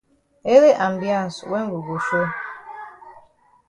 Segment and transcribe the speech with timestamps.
[0.53, 2.27] Ele ambiance wen we go show.